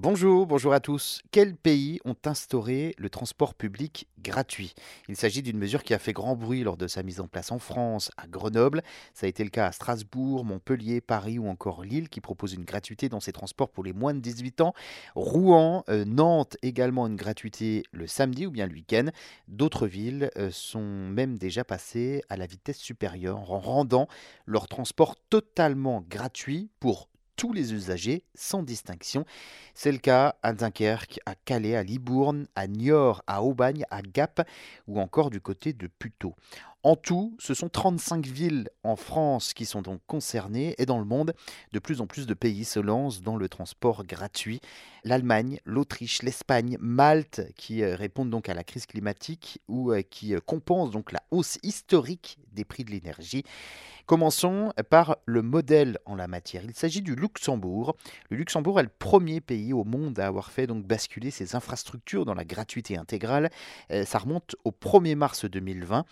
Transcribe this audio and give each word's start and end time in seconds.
Bonjour, 0.00 0.46
bonjour 0.46 0.72
à 0.74 0.78
tous. 0.78 1.22
Quels 1.32 1.56
pays 1.56 1.98
ont 2.04 2.14
instauré 2.24 2.94
le 2.98 3.10
transport 3.10 3.56
public 3.56 4.06
gratuit? 4.22 4.76
Il 5.08 5.16
s'agit 5.16 5.42
d'une 5.42 5.58
mesure 5.58 5.82
qui 5.82 5.92
a 5.92 5.98
fait 5.98 6.12
grand 6.12 6.36
bruit 6.36 6.62
lors 6.62 6.76
de 6.76 6.86
sa 6.86 7.02
mise 7.02 7.18
en 7.18 7.26
place 7.26 7.50
en 7.50 7.58
France, 7.58 8.12
à 8.16 8.28
Grenoble. 8.28 8.82
Ça 9.12 9.26
a 9.26 9.28
été 9.28 9.42
le 9.42 9.50
cas 9.50 9.66
à 9.66 9.72
Strasbourg, 9.72 10.44
Montpellier, 10.44 11.00
Paris 11.00 11.40
ou 11.40 11.48
encore 11.48 11.82
Lille 11.82 12.08
qui 12.08 12.20
proposent 12.20 12.54
une 12.54 12.64
gratuité 12.64 13.08
dans 13.08 13.18
ces 13.18 13.32
transports 13.32 13.70
pour 13.70 13.82
les 13.82 13.92
moins 13.92 14.14
de 14.14 14.20
18 14.20 14.60
ans. 14.60 14.72
Rouen, 15.16 15.82
euh, 15.88 16.04
Nantes 16.04 16.56
également 16.62 17.08
une 17.08 17.16
gratuité 17.16 17.82
le 17.90 18.06
samedi 18.06 18.46
ou 18.46 18.52
bien 18.52 18.68
le 18.68 18.74
week-end. 18.74 19.06
D'autres 19.48 19.88
villes 19.88 20.30
euh, 20.38 20.50
sont 20.52 21.08
même 21.08 21.38
déjà 21.38 21.64
passées 21.64 22.22
à 22.28 22.36
la 22.36 22.46
vitesse 22.46 22.78
supérieure 22.78 23.50
en 23.50 23.58
rendant 23.58 24.06
leur 24.46 24.68
transport 24.68 25.16
totalement 25.28 26.04
gratuit 26.08 26.70
pour 26.78 27.08
tous 27.38 27.52
les 27.54 27.72
usagers 27.72 28.24
sans 28.34 28.62
distinction. 28.62 29.24
C'est 29.72 29.92
le 29.92 29.98
cas 29.98 30.34
à 30.42 30.52
Dunkerque, 30.52 31.20
à 31.24 31.34
Calais, 31.36 31.76
à 31.76 31.84
Libourne, 31.84 32.48
à 32.56 32.66
Niort, 32.66 33.22
à 33.26 33.42
Aubagne, 33.42 33.84
à 33.90 34.02
Gap 34.02 34.46
ou 34.88 35.00
encore 35.00 35.30
du 35.30 35.40
côté 35.40 35.72
de 35.72 35.86
Puteaux. 35.86 36.34
En 36.84 36.94
tout, 36.94 37.36
ce 37.40 37.54
sont 37.54 37.68
35 37.68 38.24
villes 38.24 38.68
en 38.84 38.94
France 38.94 39.52
qui 39.52 39.66
sont 39.66 39.82
donc 39.82 40.00
concernées 40.06 40.76
et 40.78 40.86
dans 40.86 41.00
le 41.00 41.04
monde, 41.04 41.34
de 41.72 41.78
plus 41.80 42.00
en 42.00 42.06
plus 42.06 42.24
de 42.24 42.34
pays 42.34 42.64
se 42.64 42.78
lancent 42.78 43.20
dans 43.20 43.36
le 43.36 43.48
transport 43.48 44.04
gratuit. 44.04 44.60
L'Allemagne, 45.02 45.58
l'Autriche, 45.64 46.22
l'Espagne, 46.22 46.76
Malte 46.80 47.52
qui 47.56 47.82
euh, 47.82 47.96
répondent 47.96 48.30
donc 48.30 48.48
à 48.48 48.54
la 48.54 48.62
crise 48.62 48.86
climatique 48.86 49.60
ou 49.66 49.90
euh, 49.90 50.02
qui 50.02 50.34
euh, 50.34 50.40
compensent 50.40 50.92
donc 50.92 51.10
la 51.10 51.22
hausse 51.32 51.58
historique 51.64 52.38
des 52.52 52.64
prix 52.64 52.84
de 52.84 52.92
l'énergie. 52.92 53.42
Commençons 54.06 54.72
par 54.88 55.18
le 55.26 55.42
modèle 55.42 55.98
en 56.06 56.14
la 56.14 56.28
matière. 56.28 56.64
Il 56.64 56.74
s'agit 56.74 57.02
du 57.02 57.14
Luxembourg. 57.14 57.94
Le 58.30 58.38
Luxembourg 58.38 58.80
est 58.80 58.84
le 58.84 58.88
premier 58.88 59.40
pays 59.42 59.74
au 59.74 59.84
monde 59.84 60.18
à 60.18 60.26
avoir 60.26 60.50
fait 60.50 60.66
donc 60.66 60.84
basculer 60.86 61.30
ses 61.30 61.54
infrastructures 61.54 62.24
dans 62.24 62.32
la 62.32 62.46
gratuité 62.46 62.96
intégrale. 62.96 63.50
Ça 64.06 64.18
remonte 64.18 64.56
au 64.64 64.70
1er 64.70 65.14
mars 65.14 65.44
2020 65.44 66.06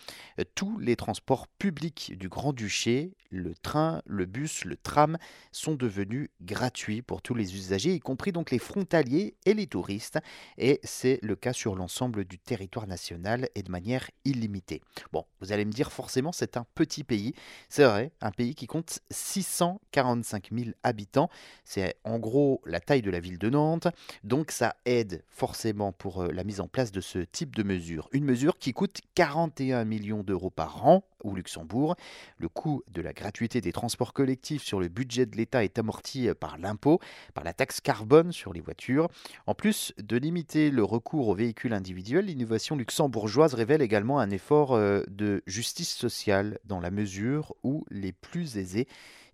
tous 0.57 0.79
les 0.79 0.95
transports 0.95 1.47
publics 1.47 2.17
du 2.17 2.29
Grand-Duché, 2.29 3.11
le 3.29 3.53
train, 3.53 4.01
le 4.07 4.25
bus, 4.25 4.65
le 4.65 4.75
tram, 4.75 5.19
sont 5.51 5.75
devenus 5.75 6.29
gratuits 6.41 7.03
pour 7.03 7.21
tous 7.21 7.35
les 7.35 7.53
usagers, 7.53 7.93
y 7.93 7.99
compris 7.99 8.31
donc 8.31 8.49
les 8.49 8.57
frontaliers 8.57 9.35
et 9.45 9.53
les 9.53 9.67
touristes. 9.67 10.17
Et 10.57 10.79
c'est 10.81 11.19
le 11.21 11.35
cas 11.35 11.53
sur 11.53 11.75
l'ensemble 11.75 12.25
du 12.25 12.39
territoire 12.39 12.87
national 12.87 13.49
et 13.53 13.61
de 13.61 13.69
manière 13.69 14.09
illimitée. 14.25 14.81
Bon, 15.13 15.25
vous 15.41 15.51
allez 15.51 15.63
me 15.63 15.71
dire 15.71 15.91
forcément 15.91 16.31
c'est 16.31 16.57
un 16.57 16.65
petit 16.73 17.03
pays. 17.03 17.33
C'est 17.69 17.83
vrai, 17.83 18.11
un 18.21 18.31
pays 18.31 18.55
qui 18.55 18.65
compte 18.65 18.97
645 19.11 20.49
000 20.51 20.71
habitants. 20.81 21.29
C'est 21.65 21.97
en 22.03 22.17
gros 22.17 22.61
la 22.65 22.79
taille 22.79 23.03
de 23.03 23.11
la 23.11 23.19
ville 23.19 23.37
de 23.37 23.51
Nantes. 23.51 23.89
Donc 24.23 24.49
ça 24.49 24.75
aide 24.85 25.23
forcément 25.27 25.91
pour 25.91 26.23
euh, 26.23 26.31
la 26.31 26.43
mise 26.43 26.61
en 26.61 26.67
place 26.67 26.91
de 26.91 27.01
ce 27.01 27.19
type 27.19 27.55
de 27.55 27.61
mesure. 27.61 28.09
Une 28.11 28.25
mesure 28.25 28.57
qui 28.57 28.73
coûte 28.73 29.01
41 29.13 29.85
millions 29.85 30.23
d'euros 30.23 30.46
par 30.49 30.85
an 30.85 31.03
au 31.23 31.35
Luxembourg. 31.35 31.95
Le 32.37 32.47
coût 32.47 32.83
de 32.91 33.01
la 33.01 33.13
gratuité 33.13 33.61
des 33.61 33.71
transports 33.71 34.13
collectifs 34.13 34.63
sur 34.63 34.79
le 34.79 34.87
budget 34.87 35.25
de 35.25 35.35
l'État 35.35 35.63
est 35.63 35.79
amorti 35.79 36.29
par 36.39 36.57
l'impôt, 36.57 36.99
par 37.33 37.43
la 37.43 37.53
taxe 37.53 37.81
carbone 37.81 38.31
sur 38.31 38.53
les 38.53 38.61
voitures. 38.61 39.09
En 39.45 39.55
plus 39.55 39.93
de 39.97 40.17
limiter 40.17 40.69
le 40.69 40.83
recours 40.83 41.27
aux 41.27 41.35
véhicules 41.35 41.73
individuels, 41.73 42.25
l'innovation 42.25 42.75
luxembourgeoise 42.75 43.53
révèle 43.53 43.81
également 43.81 44.19
un 44.19 44.29
effort 44.29 44.73
euh, 44.73 45.03
de 45.07 45.41
justice 45.47 45.95
sociale 45.95 46.59
dans 46.65 46.79
la 46.79 46.91
mesure 46.91 47.55
où 47.63 47.85
les 47.89 48.11
plus 48.11 48.57
aisés 48.57 48.87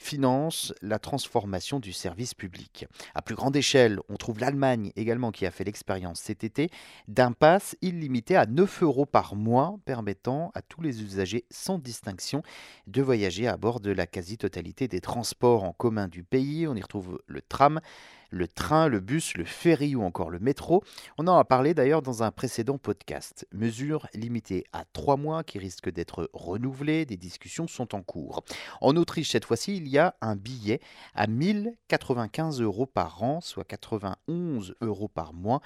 finance 0.04 0.74
la 0.82 1.00
transformation 1.00 1.80
du 1.80 1.94
service 1.94 2.34
public. 2.34 2.86
À 3.16 3.22
plus 3.22 3.36
grande 3.36 3.56
échelle, 3.56 4.00
on 4.10 4.18
trouve 4.18 4.40
l'Allemagne 4.40 4.92
également 4.98 5.32
qui 5.32 5.46
a 5.46 5.52
fait 5.52 5.64
l'expérience 5.64 6.20
cet 6.20 6.44
été 6.44 6.70
d'un 7.08 7.32
pass 7.32 7.78
illimité 7.82 8.36
à 8.36 8.46
9 8.46 8.84
euros 8.84 9.06
par 9.06 9.36
mois, 9.36 9.78
permettant 9.86 10.52
à 10.56 10.62
tous 10.62 10.82
les 10.82 11.02
usagers 11.02 11.46
sans 11.50 11.80
distinction 11.80 12.44
de 12.88 13.02
voyager 13.02 13.48
à 13.48 13.56
bord 13.56 13.80
de 13.80 13.92
la 13.92 14.06
quasi-totalité 14.06 14.90
des 14.90 15.00
transports 15.00 15.64
en 15.64 15.72
commun 15.72 16.10
du 16.10 16.24
pays. 16.24 16.68
On 16.68 16.76
y 16.76 16.82
retrouve 16.82 17.22
le 17.26 17.42
tram, 17.42 17.80
le 18.34 18.48
train, 18.48 18.88
le 18.88 19.00
bus, 19.00 19.38
le 19.38 19.46
ferry 19.46 19.96
ou 19.96 20.04
encore 20.04 20.32
le 20.32 20.40
métro. 20.40 20.84
On 21.20 21.28
en 21.28 21.38
a 21.38 21.46
parlé 21.46 21.76
d'ailleurs 21.76 22.02
dans 22.02 22.24
un 22.24 22.32
précédent 22.32 22.80
podcast. 22.80 23.48
Mesure 23.54 24.08
limitée 24.16 24.66
à 24.74 24.86
trois 24.92 25.18
mois 25.18 25.44
qui 25.44 25.60
risque 25.60 25.92
d'être 25.92 26.30
renouvelée, 26.34 27.06
des 27.06 27.16
discussions 27.16 27.68
sont 27.68 27.94
en 27.94 28.02
cours. 28.02 28.44
En 28.82 28.96
Autriche, 28.98 29.32
cette 29.32 29.46
fois-ci, 29.46 29.78
il 29.78 29.88
y 29.88 30.00
a 30.00 30.16
un 30.22 30.36
billet 30.36 30.82
à 31.14 31.28
1095 31.28 32.60
euros 32.62 32.88
par 32.88 33.22
an, 33.22 33.40
soit 33.40 33.66
91 33.66 34.76
euros 34.82 35.08
par 35.08 35.34
mois 35.34 35.62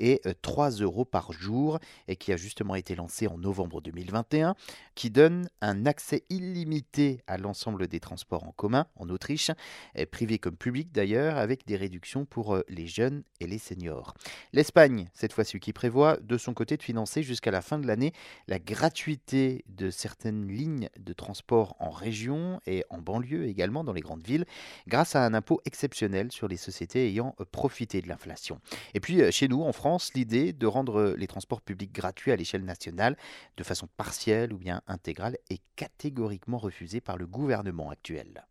et 0.00 0.20
3 0.42 0.80
euh, 0.80 0.84
euros 0.84 1.04
par 1.04 1.32
jour 1.32 1.78
et 2.08 2.16
qui 2.16 2.32
a 2.32 2.36
justement 2.36 2.74
été 2.74 2.96
lancé 2.96 3.28
en 3.28 3.38
novembre 3.38 3.80
2021, 3.80 4.56
qui 4.94 5.10
donne 5.10 5.48
un 5.60 5.86
accès 5.86 6.24
illimité 6.30 7.22
à 7.26 7.38
l'ensemble 7.38 7.86
des 7.86 8.00
transports 8.00 8.44
en 8.44 8.52
commun 8.52 8.86
en 8.96 9.08
Autriche, 9.08 9.50
privé 10.10 10.38
comme 10.38 10.56
public 10.56 10.92
d'ailleurs, 10.92 11.36
avec 11.36 11.66
des 11.66 11.76
réductions 11.76 12.24
pour 12.24 12.58
les 12.68 12.86
jeunes 12.86 13.22
et 13.40 13.46
les 13.46 13.58
seniors. 13.58 14.14
L'Espagne, 14.52 15.08
cette 15.12 15.32
fois-ci, 15.32 15.60
qui 15.60 15.72
prévoit 15.72 16.16
de 16.16 16.38
son 16.38 16.54
côté 16.54 16.76
de 16.76 16.82
financer 16.82 17.22
jusqu'à 17.22 17.50
la 17.50 17.62
fin 17.62 17.78
de 17.78 17.86
l'année 17.86 18.12
la 18.48 18.58
gratuité 18.58 19.64
de 19.68 19.90
certaines 19.90 20.48
lignes 20.48 20.88
de 20.98 21.12
transport 21.12 21.76
en 21.78 21.90
région 21.90 22.60
et 22.66 22.84
en 22.90 22.98
banlieue 22.98 23.46
également 23.46 23.84
dans 23.84 23.92
les 23.92 24.00
grandes 24.00 24.24
villes, 24.24 24.46
grâce 24.86 25.16
à 25.16 25.24
un 25.24 25.34
impôt 25.34 25.60
exceptionnel 25.64 26.32
sur 26.32 26.48
les 26.48 26.56
sociétés 26.56 27.06
ayant 27.08 27.34
profité 27.52 28.00
de 28.00 28.08
l'inflation. 28.08 28.60
Et 28.94 29.00
puis 29.00 29.30
chez 29.32 29.48
nous, 29.48 29.62
en 29.62 29.72
France, 29.72 29.89
l'idée 30.14 30.52
de 30.52 30.66
rendre 30.66 31.14
les 31.16 31.26
transports 31.26 31.60
publics 31.60 31.92
gratuits 31.92 32.32
à 32.32 32.36
l'échelle 32.36 32.64
nationale 32.64 33.16
de 33.56 33.64
façon 33.64 33.88
partielle 33.96 34.52
ou 34.52 34.58
bien 34.58 34.82
intégrale 34.86 35.36
est 35.50 35.62
catégoriquement 35.76 36.58
refusée 36.58 37.00
par 37.00 37.16
le 37.16 37.26
gouvernement 37.26 37.90
actuel. 37.90 38.46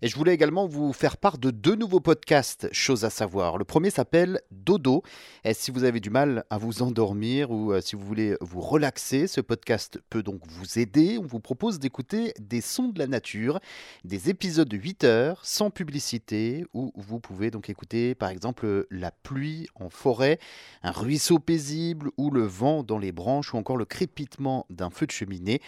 Et 0.00 0.06
je 0.06 0.14
voulais 0.14 0.32
également 0.32 0.68
vous 0.68 0.92
faire 0.92 1.16
part 1.16 1.38
de 1.38 1.50
deux 1.50 1.74
nouveaux 1.74 1.98
podcasts, 1.98 2.68
choses 2.70 3.04
à 3.04 3.10
savoir. 3.10 3.58
Le 3.58 3.64
premier 3.64 3.90
s'appelle 3.90 4.40
Dodo. 4.52 5.02
Et 5.42 5.54
si 5.54 5.72
vous 5.72 5.82
avez 5.82 5.98
du 5.98 6.08
mal 6.08 6.44
à 6.50 6.58
vous 6.58 6.82
endormir 6.82 7.50
ou 7.50 7.72
euh, 7.72 7.80
si 7.80 7.96
vous 7.96 8.06
voulez 8.06 8.36
vous 8.40 8.60
relaxer, 8.60 9.26
ce 9.26 9.40
podcast 9.40 10.00
peut 10.08 10.22
donc 10.22 10.42
vous 10.46 10.78
aider. 10.78 11.18
On 11.18 11.26
vous 11.26 11.40
propose 11.40 11.80
d'écouter 11.80 12.32
des 12.38 12.60
sons 12.60 12.90
de 12.90 12.98
la 13.00 13.08
nature, 13.08 13.58
des 14.04 14.30
épisodes 14.30 14.68
de 14.68 14.76
8 14.76 15.02
heures 15.02 15.44
sans 15.44 15.70
publicité 15.70 16.64
où 16.74 16.92
vous 16.94 17.18
pouvez 17.18 17.50
donc 17.50 17.68
écouter 17.68 18.14
par 18.14 18.28
exemple 18.28 18.86
la 18.92 19.10
pluie 19.10 19.66
en 19.74 19.90
forêt, 19.90 20.38
un 20.84 20.92
ruisseau 20.92 21.40
paisible 21.40 22.10
ou 22.16 22.30
le 22.30 22.44
vent 22.44 22.84
dans 22.84 22.98
les 22.98 23.10
branches 23.10 23.52
ou 23.52 23.56
encore 23.56 23.76
le 23.76 23.84
crépitement 23.84 24.64
d'un 24.70 24.90
feu 24.90 25.06
de 25.06 25.10
cheminée. 25.10 25.60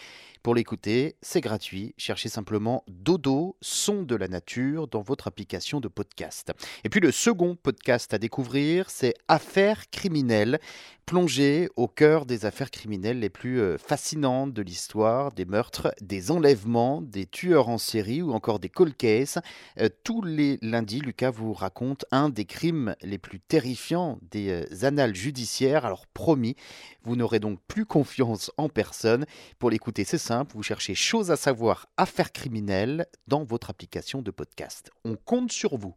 Pour 0.43 0.55
l'écouter, 0.55 1.17
c'est 1.21 1.43
gratuit. 1.43 1.95
Cherchez 1.99 2.31
simplement 2.31 2.83
Dodo, 2.89 3.57
son 3.61 4.05
de 4.05 4.20
la 4.21 4.29
nature 4.29 4.87
dans 4.87 5.03
votre 5.03 5.27
application 5.27 5.81
de 5.81 5.89
podcast. 5.89 6.53
Et 6.85 6.89
puis 6.89 7.01
le 7.01 7.11
second 7.11 7.57
podcast 7.57 8.15
à 8.15 8.19
découvrir, 8.19 8.91
c'est 8.91 9.15
Affaires 9.29 9.91
criminelles 9.91 10.61
plonger 11.11 11.69
au 11.75 11.89
cœur 11.89 12.25
des 12.25 12.47
affaires 12.47 12.71
criminelles 12.71 13.19
les 13.19 13.31
plus 13.31 13.61
euh, 13.61 13.79
fascinantes 13.79 14.53
de 14.53 14.63
l'histoire, 14.63 15.33
des 15.33 15.45
meurtres, 15.45 15.93
des 16.01 16.31
enlèvements, 16.31 17.03
des 17.03 17.27
tueurs 17.27 17.69
en 17.69 17.79
série 17.79 18.23
ou 18.23 18.33
encore 18.33 18.61
des 18.61 18.69
cold 18.69 18.97
cases. 18.97 19.41
Euh, 19.81 19.89
tous 20.05 20.23
les 20.23 20.59
lundis, 20.63 21.01
Lucas 21.01 21.33
vous 21.33 21.53
raconte 21.53 22.05
un 22.13 22.29
des 22.29 22.45
crimes 22.45 22.95
les 23.03 23.19
plus 23.19 23.41
terrifiants 23.41 24.21
des 24.31 24.51
euh, 24.51 24.87
annales 24.87 25.17
judiciaires. 25.17 25.85
Alors 25.85 26.07
promis, 26.07 26.55
vous 27.03 27.17
n'aurez 27.17 27.41
donc 27.41 27.59
plus 27.67 27.87
confiance 27.87 28.53
en 28.57 28.69
personne. 28.69 29.27
Pour 29.59 29.71
l'écouter, 29.71 30.05
c'est 30.05 30.17
simple, 30.17 30.53
vous 30.55 30.63
cherchez 30.63 30.95
choses 30.95 31.33
à 31.33 31.37
savoir, 31.37 31.87
affaires 31.97 32.31
criminelles 32.31 33.07
dans 33.27 33.43
votre 33.43 33.71
application 33.71 34.10
de 34.19 34.33
podcast. 34.33 34.91
On 35.05 35.15
compte 35.15 35.53
sur 35.53 35.77
vous. 35.77 35.95